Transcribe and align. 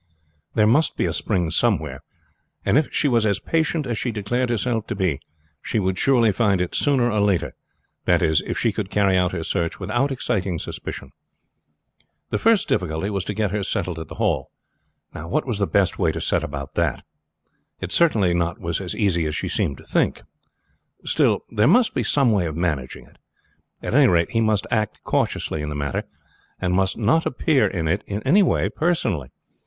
There 0.55 0.65
must 0.65 0.97
be 0.97 1.05
a 1.05 1.13
spring 1.13 1.51
somewhere, 1.51 2.01
and 2.65 2.75
if 2.75 2.87
she 2.91 3.07
was 3.07 3.23
as 3.23 3.37
patient 3.39 3.85
as 3.85 3.99
she 3.99 4.09
declared 4.11 4.49
herself 4.49 4.87
to 4.87 4.95
be, 4.95 5.19
she 5.61 5.77
would 5.77 5.99
surely 5.99 6.31
find 6.31 6.59
it 6.59 6.73
sooner 6.73 7.11
or 7.11 7.19
later; 7.19 7.53
that 8.05 8.23
is, 8.23 8.41
if 8.47 8.57
she 8.57 8.71
could 8.71 8.89
carry 8.89 9.15
out 9.15 9.31
her 9.31 9.43
search 9.43 9.79
without 9.79 10.11
exciting 10.11 10.57
suspicion. 10.57 11.11
The 12.31 12.39
first 12.39 12.67
difficulty 12.67 13.11
was 13.11 13.23
to 13.25 13.35
get 13.35 13.51
her 13.51 13.61
settled 13.61 13.99
at 13.99 14.07
the 14.07 14.15
Hall. 14.15 14.49
What 15.11 15.45
was 15.45 15.59
the 15.59 15.67
best 15.67 15.99
way 15.99 16.11
to 16.13 16.19
set 16.19 16.43
about 16.43 16.73
that? 16.73 17.05
It 17.79 17.91
certainly 17.91 18.33
was 18.33 18.79
not 18.79 18.83
as 18.83 18.95
easy 18.95 19.27
as 19.27 19.35
she 19.35 19.49
seemed 19.49 19.77
to 19.77 19.83
think, 19.83 20.23
still 21.05 21.41
there 21.51 21.67
must 21.67 21.93
be 21.93 22.01
some 22.01 22.31
way 22.31 22.47
of 22.47 22.55
managing 22.55 23.05
it. 23.05 23.19
At 23.83 23.93
any 23.93 24.07
rate 24.07 24.31
he 24.31 24.41
must 24.41 24.65
act 24.71 25.03
cautiously 25.03 25.61
in 25.61 25.69
the 25.69 25.75
matter, 25.75 26.05
and 26.59 26.73
must 26.73 26.97
not 26.97 27.27
appear 27.27 27.67
in 27.67 27.87
it 27.87 28.03
in 28.07 28.23
any 28.23 28.41
way 28.41 28.67
personally. 28.67 29.29